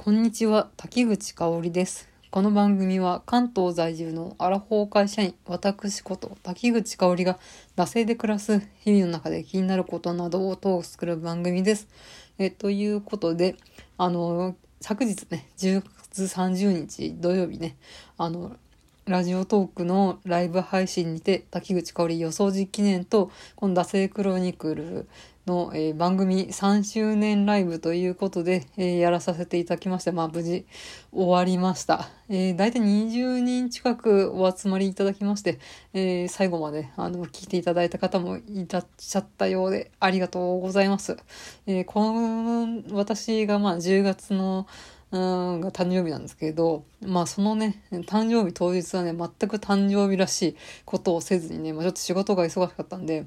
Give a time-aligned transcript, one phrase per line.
[0.00, 2.08] こんにちは、滝口香織です。
[2.30, 7.40] この番組は関東在住のアラフォー会社員、私こと滝口香織が
[7.74, 11.88] 惰性で暮らす日々の中で気になることなどをトークする番組です。
[12.38, 13.56] えということで、
[13.98, 17.76] あの、昨日ね、10月30日土曜日ね、
[18.16, 18.56] あの、
[19.08, 25.08] ラジオトークのライブ配信にて滝口香織予想時記念とこの「惰性クロニクル
[25.48, 30.66] の」えー番組3周年ライブということで、えーやらさせていただきましてまあ無事
[31.12, 35.58] 終わりました、えー、大体20人近くお集まりいただきまして、
[35.94, 41.16] えー最後まであの聞いていただいた方もいらっしゃったようでありがとうございます、
[41.66, 44.66] えーこの私がまあ10月の
[45.10, 53.24] うんが誕生日なんですけど、まあそのね、誕生日当日はね、全く誕生日らしいことをせずにね、まあちょっと仕事が忙しかったんで、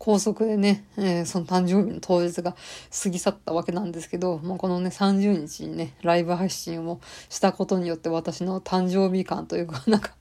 [0.00, 2.56] 高速でね、えーその誕生日の当日が
[3.02, 10.14] 過ぎ去ったわけなんですけど、まあこのね、30日にね、ライブ配信をしたことによって私の誕生日感というか、 なんか、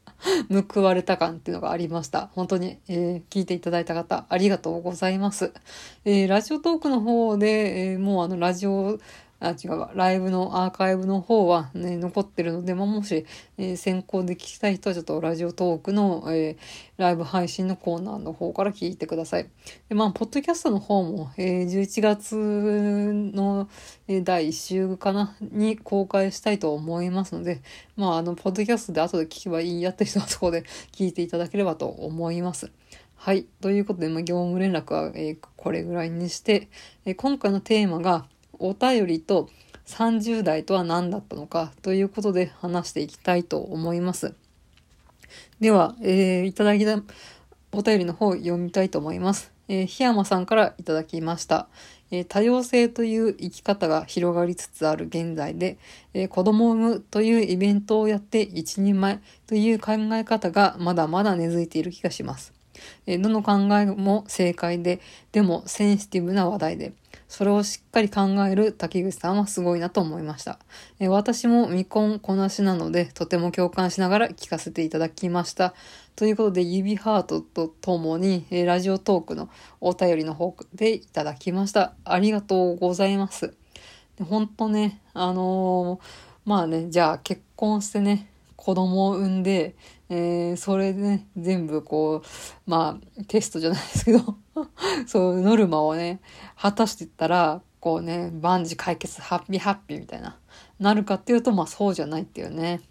[0.73, 2.29] 報われた感っていうのがありました。
[2.33, 5.53] 本当に、えー聞いていただいた方、ありがとうございます。
[6.03, 8.99] えーラジオトークの方で、えーもうあの、ラジオ、
[9.41, 13.25] あ、違うわ、ライブのアーカイブの方はね、残ってるので、まあ、もし、
[13.57, 16.57] えー先行で聞きたい人はちょっとラジオトークの、えー
[16.97, 19.47] ライブ配信のコーナーの方から聞いてください。
[19.87, 23.69] で、まあ、ポッドキャストの方も、えー11月の、
[24.09, 27.61] えー第1週かな、に公開したいと思いますので、
[27.95, 32.71] まあ、あの、ポッドキャストで後で聞けばいいやって人はそこで 聞いていただければと思います。
[33.15, 33.45] はい。
[33.61, 36.67] ということで、まあ、業務連絡は、えーこれぐらいにして、
[37.05, 38.27] えー今回のテーマが、
[38.59, 39.49] お便りと
[39.85, 44.35] 30代とは何だったのかということで話していきたいと思います。
[45.59, 47.01] では、えーいただいた
[47.71, 49.51] お便りの方を読みたいと思います。
[49.67, 51.67] えー、檜山さんからいただきました。
[52.11, 55.77] えー多様性という生き方が広がりつつある現在で、
[56.13, 62.53] えー子供を産むというイベントをやって一人前という考え方がまだまだ根付いている気がします。
[63.05, 64.99] えーどの考えも正解で、
[65.31, 66.93] でもセンシティブな話題で、
[67.29, 70.57] それをしっかり考える滝口さんはすごいなと思いました。
[70.99, 75.75] え私も未婚こなしなので、とても共感しながら聞かせていただきました。
[76.15, 79.47] ということで、指ハートとともに、えラジオトークの
[79.79, 81.93] お便りの方でいただきました。
[82.03, 83.53] ありがとうございます。
[84.17, 89.75] で本当ね、あのーまあね、じゃあ結婚してね、子供を産んで、
[90.09, 94.35] えーそれでね、全部こう、まあ、テストじゃないですけど、
[95.07, 96.19] そう、ノルマをね、
[96.55, 100.37] 果たしていったら、こうね、万事解決、ハッピーハッピーみたいな、
[100.79, 102.81] なるかっていうと、まあそうじゃないっていうね。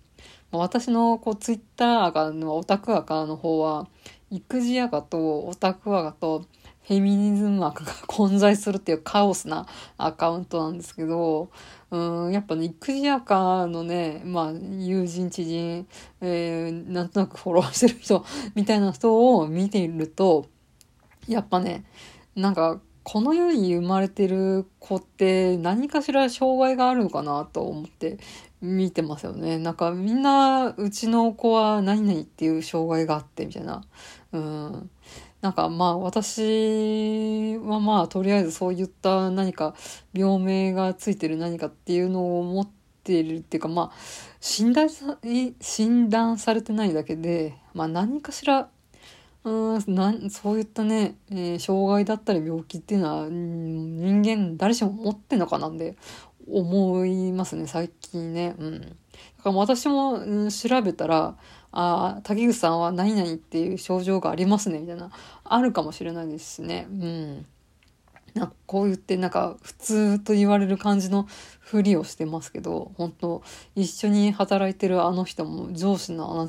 [0.50, 3.88] まあ私のこうツイッターアカのオタクアカの方は、
[4.30, 6.44] 育児アカとオタクアカと
[6.88, 9.66] フェミニズムアカが混在するっていうカオスな
[9.98, 11.50] アカウントなんですけど、
[11.90, 15.86] うん、やっぱね、育児アカのね、まあ、友人、知人、
[16.22, 18.24] えーなんとなくフォローしてる人
[18.54, 20.46] みたいな人を見ていると、
[21.28, 21.84] やっぱね、
[22.34, 28.18] なんか、この世に生まれてる子って何かしら障害があるのかなと思って
[28.60, 29.58] 見てますよね。
[29.58, 33.82] なんかみんなうちの子は何々っていう障害があってみたいな。
[34.32, 34.90] うん。
[35.40, 39.74] なんかまあ私はまあとりあえずそういった何か
[40.12, 42.68] 病名がついてる何かっていうのを持っ
[43.04, 43.92] ているっていうかまあ
[44.40, 45.16] 診断さ
[45.60, 48.68] 診断されてないだけでまあ何かしら
[49.48, 55.96] うんなんそういったね、えー障害だったり病気っていうのは人間誰しも持ってんのかなんで
[56.50, 58.54] 思いますね最近ね。
[58.58, 58.94] うん、だか
[59.50, 61.36] ら私も、うん、調べたら
[61.72, 65.10] ああ竹口さんは何々っていう症状がありますねみたいな
[65.44, 66.86] あるかもしれないですしね。
[66.90, 67.46] うん
[68.34, 71.26] なんかこう言ってなんか普通と言われる感じの
[71.60, 73.42] ふりをしてますけど本当
[73.74, 76.48] 一緒に働いてるあの人も上司のあの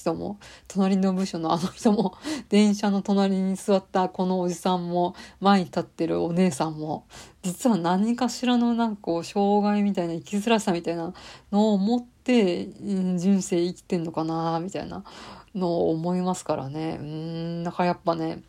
[0.00, 2.14] 人も隣の部署のあの人も
[2.48, 7.04] 電車の隣に座ったこのおじさんも前に立ってるお姉さんも
[7.42, 11.12] 実は何かしらのなんかこう障害みたいな生きづらさみたいな
[11.52, 15.04] のを持って人生生きてんのかなみたいな
[15.54, 18.42] のを思いますからねうんだからやっぱね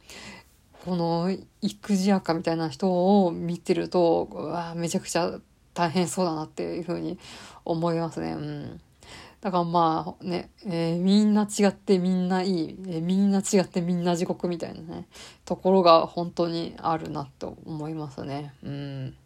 [0.86, 5.39] この育児赤みたいな人を見てるとうわめちゃくちゃ
[5.74, 7.19] 大変そうだなっていうふうに
[7.65, 8.33] 思いますね。
[8.33, 8.81] うん
[9.42, 15.08] だからまあね、えーみんな違ってみんないい、えーみんな違ってみんな地獄みたいなね、
[15.46, 18.54] ところが本当にあるなと思いますね。
[18.64, 19.18] うん。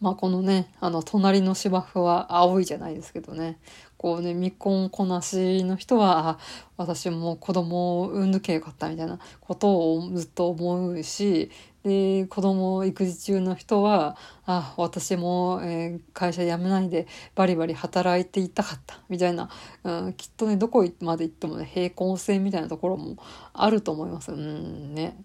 [0.00, 3.58] まあこのね、あの、隣の芝生は青いじゃないですけどね。
[3.96, 6.38] こうね、未婚こなしの人は、
[6.76, 11.50] 私も子供を産んどけよかったみたいなことをずっと思うし、
[11.84, 19.50] で、子供育児中の人は、あ、私も、えー、会社辞めないでバリバリ働いていたかったみたいな、
[19.84, 23.16] うん、きっとね、どこまで行ってもね、平行線みたいなところも
[23.52, 24.32] あると思います。
[24.32, 25.16] うんね。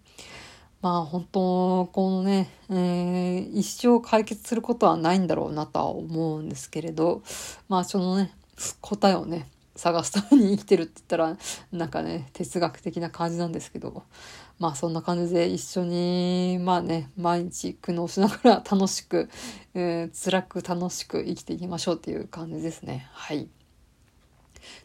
[0.81, 7.23] まあ本当、このね、えー、一生解決することはないんだろうなとは思うんですけれど、
[7.67, 8.31] まあそのね、
[8.81, 11.37] 答えをね、探すために生きてるって言ったら、
[11.71, 14.03] なんかね、哲学的な感じなんですけど、
[14.59, 19.29] まあそんな感じで一緒に、まあね、毎日苦悩しながら楽しく、
[19.73, 23.07] えー、辛く楽しく生きていきましょうっていう感じですね。
[23.13, 23.47] はい。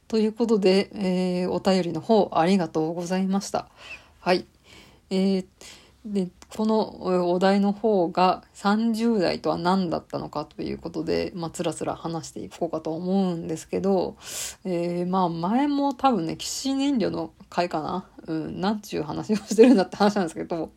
[0.08, 3.68] ということで、えー、お便りの方ありがとうございました。
[4.20, 4.46] はい。
[5.10, 5.46] えー
[6.04, 14.16] で、このお題の方が30代とは何だったのかということで、まあ、つらつら話していこうかと思うんですけど、
[14.64, 18.08] えー、まあ、前も多分ね、騎士燃料の回かな？
[18.26, 20.72] うん、なんちゅう話をしてるんだって話なんですけど、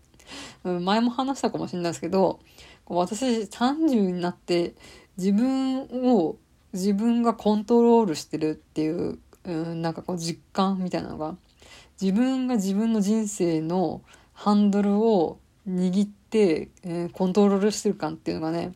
[0.64, 2.40] うん、前も話したかもしれないですけど、
[2.88, 4.76] 私30になって
[5.18, 6.38] 自分を
[6.74, 11.36] 自分がコントロールしてるっていう、うん、なんかこう実感みたいなのが、
[12.00, 14.02] 自分が自分の人生の
[14.36, 18.74] ハンドルを握って、えー、コントロールしてる感っていうのがね、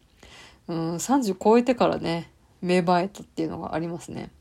[0.67, 4.31] うん、30超えてからね、芽生えたっていうのがありますね。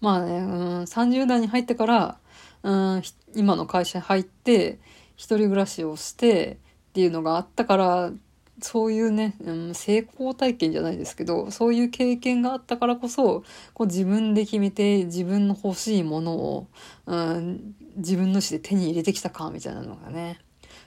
[0.00, 2.18] まあね、うん、30代に入ってから、
[2.62, 3.02] うん、
[3.34, 4.80] 今の会社に入って、
[5.16, 6.58] 一人暮らしをして
[6.90, 8.12] っていうのがあったから、
[8.60, 13.44] そういうね、うん、成功体験じゃないですけど、そういう経験があったからこそ、
[13.74, 16.66] こう自分で決めて自分の欲しいものを、
[17.06, 20.38] うん、自分の意思で手に入れてきたか、みたいなのがね、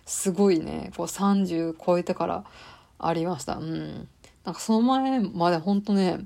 [0.06, 2.46] すごいね、こう30超えてから
[3.00, 3.56] ありました。
[3.56, 4.08] うん。
[4.44, 6.20] なんかその前までほんとね、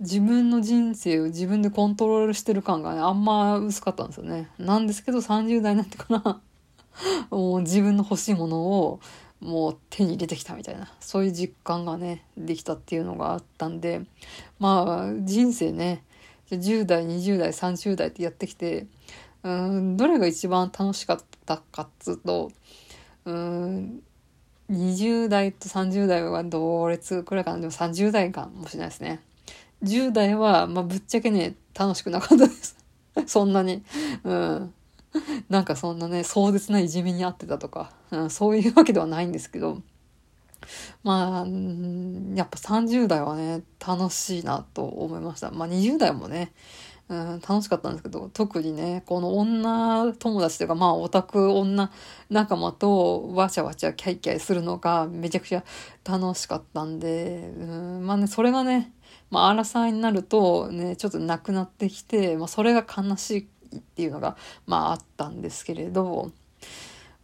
[0.00, 4.48] 自分の人生を自分でコントロールしてる感がね、あんま薄かったんですよね。
[4.58, 6.40] なんですけど30代になってから
[7.30, 9.00] もう自分の欲しいものを
[9.40, 14.02] もう手に入れてきたみたいな、そういう実感がね、できたっていうのがあったんで、
[14.58, 16.02] まあ人生ね、
[16.50, 18.86] 10代、20代、30代ってやってきて、
[19.42, 22.52] うん、どれが一番楽しかったかっつうと、
[23.24, 24.02] うん、
[24.70, 27.58] 20代と30代は同列くらいかな。
[27.58, 29.20] でも30代かもしれないですね。
[29.82, 32.76] 10代は、まあ、ぶっちゃけね、楽しくなかったです。
[33.26, 33.82] そんなに。
[34.24, 34.74] うん。
[35.48, 39.82] なんかそんなね、壮絶ないじめにあってたとか、うん、そういうわけではないんですけど、
[41.02, 41.46] まあ、
[42.34, 45.50] やっぱ30代はね、楽しいなと思いました。
[45.50, 46.52] まあ20代もね、
[47.10, 51.90] うん、楽しかったんですけど、特にね、この女友達というか、まあオタク女
[52.30, 55.64] 仲間とわちゃわちゃキャイキャイするのがめちゃくちゃ
[56.08, 58.92] 楽しかったんで、うん、まあね、それがね、
[59.28, 64.36] まあ、アラサーになるとね、ちょっとなくなってきて、まあ、それが悲しいっていうのが、
[64.66, 66.30] まあ、あったんですけれど、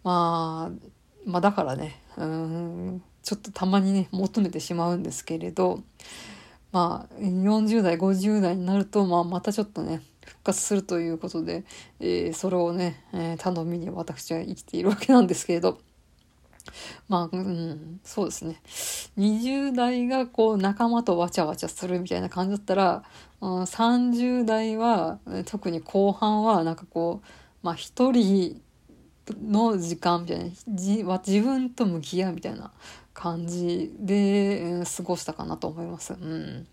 [0.02, 0.88] まあ、
[1.24, 5.80] まあ、だからね、うん、ちょっとたまにね、求めてしまうんですけれど、
[6.76, 11.64] まあ、40代、50代になると、まあ、またちょっとね、復活するということで、
[12.00, 15.78] えー、それをね、えー、頼みに私は生きているわけなんですけれど、
[17.08, 18.60] まあ、うん、そうですね。
[19.16, 23.04] 20代がこう仲間とわちゃわちゃするみたいな感じだったら、
[23.40, 27.26] うん、30代は、特に後半はなんかこう、
[27.62, 28.60] まあ一人
[29.42, 32.70] の時間みたいな、じ自分と向き合うみたいな
[33.16, 36.12] 感じで、うん、過ごしたかなと思います。
[36.12, 36.66] うん。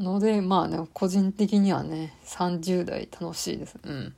[0.00, 3.76] ので、まあね、個人的にはね、30代楽しいです。
[3.84, 4.14] うん。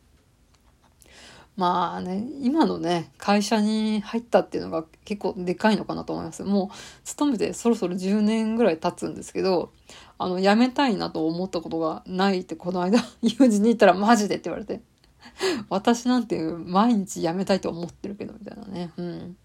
[1.54, 6.42] まあね、今のね、会社に入ったっていうのが結構でかいのかなと思います。
[6.42, 9.72] もう、勤めてそろそろ10年ぐらい経つんですけど、
[10.16, 14.80] あの、辞めたいなと思ったことがないってこの間、 友人に言ったらマジでって言われて。
[15.68, 18.92] 私なんて毎日辞めたいと思ってるけど、みたいなね。
[18.96, 19.36] うん。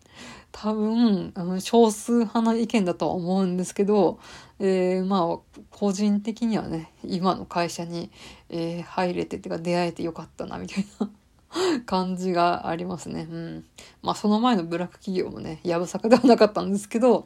[0.52, 4.20] 多分、あの少数派の意見だとは思うんですけど、
[4.60, 8.10] えー、まあ、個人的にはね、今の会社に、
[8.50, 11.10] えー、入れてってか出会えてよかったな、みたいな
[11.86, 13.28] 感じがありますね。
[13.30, 13.66] うん。
[14.02, 17.26] まあその前のブラック企業もね、やぶさかではなかったんですけど、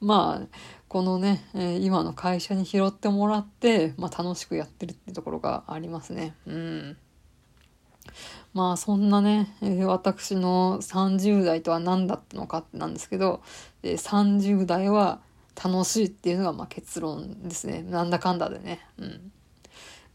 [0.00, 0.46] まあ、
[0.88, 6.34] このね、え、今の会社に拾ってもらって、まあ楽しくやってるってところがありますね。
[6.46, 6.96] うん。
[8.54, 13.42] まあそんなね、私の30代とは何だったのかってなんですけど、
[13.82, 15.20] え、30代は
[15.62, 17.82] 楽しいっていうのがま結論ですね。
[17.82, 18.80] なんだかんだでね。
[18.98, 19.32] うん。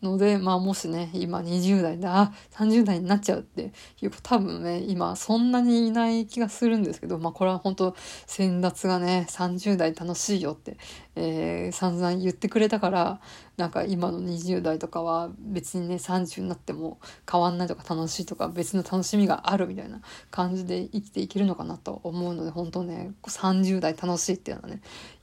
[0.03, 7.95] ので、まあもしね、今20代で、あ、30代になっちゃうっていう子多分ね、今そんなにいない気がするんですけど、まあこれは本当
[8.27, 10.77] 先達がね、30代楽しいよって、
[11.15, 13.21] えー、散々言ってくれたから、
[13.57, 16.99] なんか今の20代とかは別にね、30になっても
[17.31, 24.81] 変わんないとか楽しいとか別の楽しみがあるみたいな感じで生きていけるのかなと思うので、本当ね、30代楽しいっていうのはね、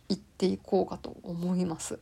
[0.08, 1.98] 言っていこうかと思います。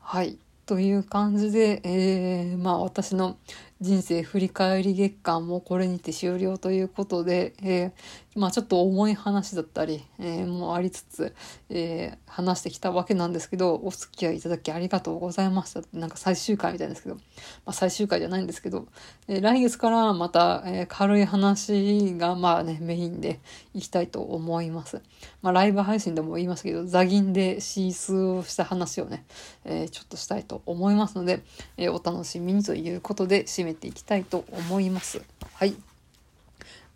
[0.00, 0.38] はい。
[0.66, 3.36] という感じで、えー、まあ私の
[3.80, 7.92] 人生振り返り月間もこれにて終了ということで、えー、
[8.34, 11.34] まあちょっと重い話だったり、えー、もありつつ、
[11.70, 15.82] えー、話してきたわけなんですけど、お付き合いいただきありがとうございました。
[15.92, 17.20] なんか最終回みたいですけど、ま
[17.66, 18.88] あ最終回じゃないんですけど、
[19.28, 23.40] え来月からまた、え軽い話がまあね、メインで
[23.72, 25.00] いきたいと思います。
[25.40, 29.24] まあライブ配信でも言いますけど、座銀でシースをした話をね、
[29.64, 31.42] えちょっとしたいと思いますので、
[31.76, 35.22] えお楽しみにということで締めていきたいと思います。
[35.54, 35.93] はい。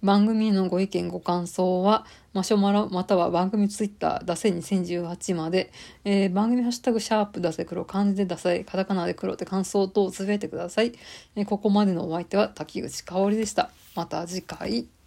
[0.03, 5.73] 番組のご意見ご感想は、マシュマロまたは番組ツイッター、ダセ2018まで、
[6.05, 10.93] えー、番組ハッシュタグシャープダセ黒、漢字でダセ、カタカナで黒って感想等をつぶえてください。
[11.35, 13.71] えー、ここまでのお相手は滝口香織でした。
[13.95, 14.98] また次回。